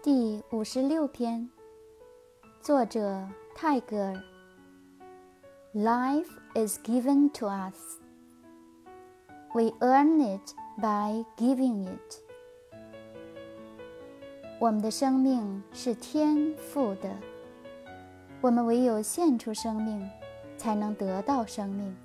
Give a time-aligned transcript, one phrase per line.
[0.00, 1.50] 第五十六篇
[2.62, 4.22] 作者泰戈尔。
[5.74, 7.98] Life is given to us.
[9.52, 12.22] We earn it by giving it.
[14.60, 17.10] 我们的生命是天赋的
[18.40, 20.08] 我们唯有献出生命
[20.56, 21.96] 才能得到生命。